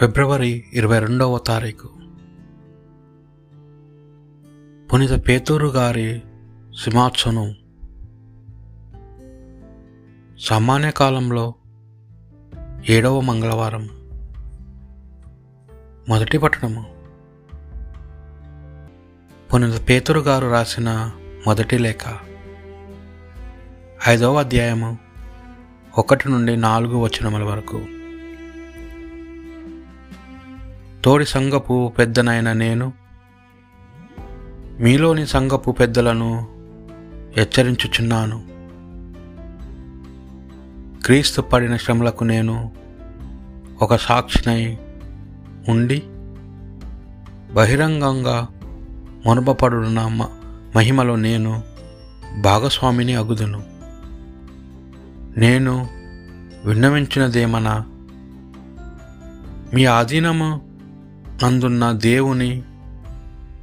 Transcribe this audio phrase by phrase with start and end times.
[0.00, 1.88] ఫిబ్రవరి ఇరవై రెండవ తారీఖు.
[4.86, 6.22] పునిత పేతూరు గారి
[6.84, 7.54] సిమాత్సను
[10.40, 11.54] సామాన్య కాలంలో
[12.88, 13.88] ఏడవ మంగళవారం.
[16.08, 16.86] మొదటి పట్టణము.
[19.54, 21.10] పునిత పేతురు గారు రాసిన
[21.46, 22.16] మొదటి లేఖ.
[24.08, 24.98] ఐదవ అధ్యాయము
[25.98, 27.84] ఒకటి నుండి నాలుగు వచనముల వరకు.
[31.08, 32.92] తోడి సంగపు పెద్దనైన నేను
[34.80, 36.48] మీలోని సంగపు పెద్దలను
[37.36, 38.44] హెచ్చరించుచున్నాను.
[41.04, 42.72] క్రీస్తు పడిన శ్రమలకు నేను
[43.82, 44.78] ఒక సాక్షినై
[45.68, 46.02] ఉండి
[47.54, 48.48] బహిరంగంగా
[49.26, 50.00] మునపడున్న
[50.76, 51.62] మహిమలో నేను
[52.40, 53.62] భాగస్వామిని అగుదును.
[55.36, 55.88] నేను
[56.64, 57.86] విన్నవించినదేమనా
[59.74, 60.67] మీ ఆధీనము
[61.44, 62.62] నందున్న దేవుని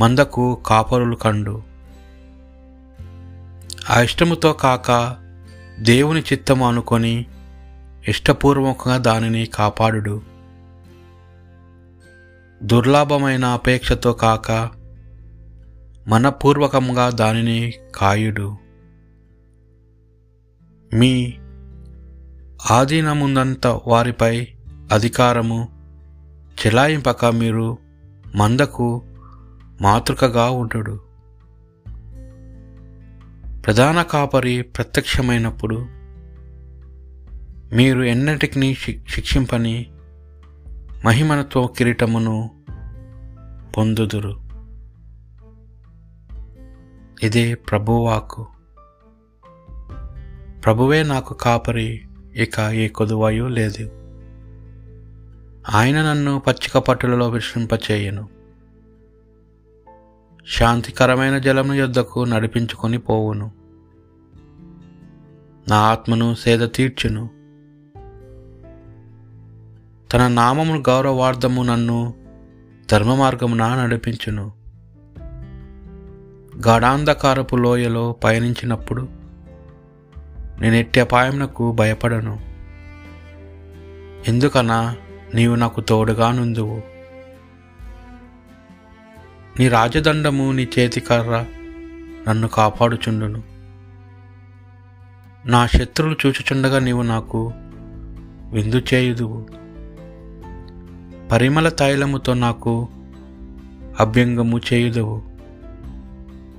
[0.00, 1.62] మందకు కాపరులు కండు.
[3.90, 5.16] ఆ ఇష్టముతో కాక
[5.80, 7.26] దేవుని చిత్తము అనుకొని
[8.08, 10.22] ఇష్టపూర్వకంగా దానిని కాపాడుడు.
[12.62, 14.70] దుర్లాభమైన అపేక్షతో కాక
[16.08, 18.56] మనపూర్వకంగా దానిని కాయుడు.
[20.94, 21.34] మీ
[22.70, 24.48] ఆధీనముందంత వారిపై
[24.92, 25.79] అధికారము
[26.66, 27.78] చెలాయింపక మీరు
[28.34, 29.02] మందకు
[29.80, 31.00] మాతృకగా ఉండడు
[33.66, 35.86] ప్రధాన కాపరి ప్రత్యక్షమైనప్పుడు
[37.76, 38.74] మీరు ఎన్నటికి
[39.08, 39.90] శిక్షింపని
[41.04, 42.50] మహిమనతో కిరీటమును
[43.76, 44.40] పొందుదురు.
[47.22, 48.46] ఇదే ప్రభువాకు.
[50.64, 52.02] ప్రభువే నాకు కాపరి
[52.34, 53.99] ఇక ఏ కొదువాయు లేదు.
[55.68, 58.28] ఆయన నన్ను పచ్చిక పట్టులలో విశ్రింపచేయను.
[60.46, 63.50] శాంతికరమైన జలము యొద్దకు నడిపించుకొని పోవును.
[65.68, 67.30] నా ఆత్మను సేద తీర్చును.
[70.12, 72.14] తన నామము గౌరవార్థము నన్ను
[72.90, 74.52] ధర్మ మార్గమున నడిపించును.
[76.66, 79.08] గాఢాంధకారపు లోయలో పయనించినప్పుడు
[80.60, 82.40] నేను ఎట్టి అపాయమునకు భయపడను.
[84.28, 84.96] ఎందుకనా
[85.34, 86.82] నీవు నాకు తోడుగా నుందువు.
[89.60, 91.44] నీ రాజదండము నీ చేతికర్ర
[92.28, 93.42] నన్ను కాపాడుచుండును.
[95.46, 97.52] నా శత్రువులు చూచుచుండగా నీవు నాకు
[98.52, 99.46] విందు చేయుదువు.
[101.32, 102.88] పరిమళ తైలముతో నాకు
[104.00, 105.22] అభ్యంగము చేయుదువు.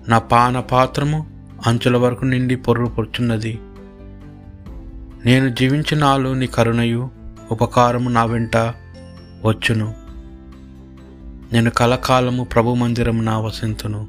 [0.08, 3.60] నా పాన పాత్రము అంచుల వరకు నిండి పొర్రుపొర్చున్నది
[5.26, 7.21] నేను జీవించినాలు నీ కరుణయు
[7.52, 8.58] ఉపకారము నా వెంట
[9.46, 9.96] వచ్చును.
[11.54, 14.08] నేను కలకాలము ప్రభు మందిరం నా వసింతును.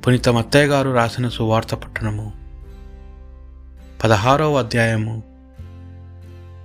[0.00, 2.32] పునీత మత్తయ్య గారు రాసిన సువార్త పట్టణము.
[4.04, 5.22] పదహారవ అధ్యాయము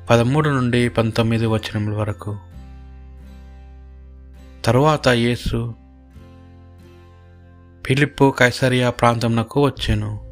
[0.09, 2.37] పదమూడు నుండి పంతొమ్మిది వచనముల వరకు.
[4.65, 5.75] తరువాత యేసు
[7.89, 10.22] పిలిప్పు కైసరియా ప్రాంతంనకు వచ్చాను.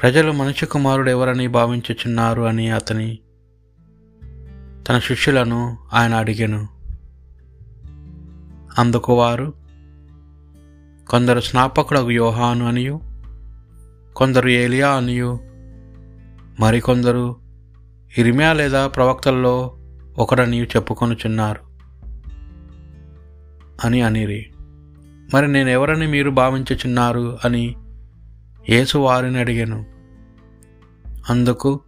[0.00, 3.18] ప్రజలు మనిషి కుమారుడు ఎవరని భావించుచున్నారు అని అతని
[4.88, 6.68] తన శిష్యులను ఆయన అడిగాను.
[8.78, 9.54] అందుకు వారు
[11.08, 13.00] కొందరు స్నాపకుడు యోహాను అనియు
[14.16, 15.40] కొందరు ఏలియా అనియు
[16.60, 17.36] మరికొందరు
[18.18, 19.76] ఇరిమియా లేదా ప్రవక్తల్లో
[20.18, 21.60] ఒకడని చెప్పుకొనుచున్నారు
[23.84, 24.46] అని అనిరి.
[25.34, 27.76] మరి నేను ఎవరని మీరు భావించుచున్నారు అని
[28.68, 29.84] యేసు వారిని అడిగాను.
[31.30, 31.80] అందుకు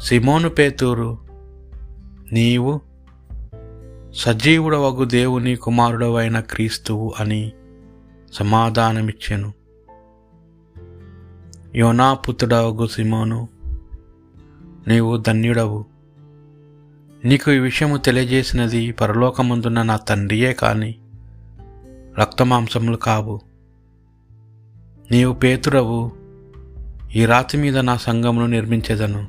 [0.00, 1.18] సిమోను పేతూరు
[2.32, 2.80] నీవు
[4.14, 7.52] సజీవుడవగు దేవుని కుమారుడవైన క్రీస్తువు అని
[8.32, 9.52] సమాధానమిచ్చాను.
[11.74, 13.48] యోనాపుత్రుడవగు సిమోను
[14.88, 15.84] నీవు ధన్యుడవు.
[17.24, 20.98] నీకు ఈ విషయము తెలియజేసినది పరలోకముందున్న నా తండ్రియే కాని
[22.18, 23.49] రక్తమాంసములు కావు.
[25.10, 26.12] నీవు పేతురవు
[27.14, 29.26] ఈ రాతి మీద నా సంఘమును నిర్మించేదను.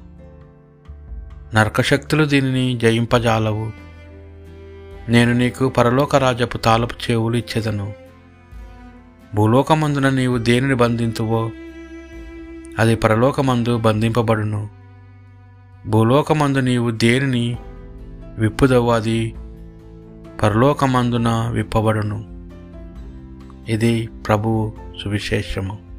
[1.56, 3.72] నరకశక్తులు దీనిని జయింపజాలవు.
[5.10, 7.94] నేను నీకు పరలోక రాజపు తాలపు చెవులు ఇచ్చేదను.
[9.36, 11.52] భూలోకమందున నీవు దేనిని బంధింతువో
[12.80, 14.70] అది పరలోకమందు బంధింపబడును.
[15.88, 17.58] భూలోకమందు నీవు దేనిని
[18.38, 19.36] విప్పుదవు అది
[20.44, 22.41] పరలోకమందున విప్పబడును.
[23.72, 24.74] ఇది ప్రభువు
[25.04, 25.91] సువిశేషము.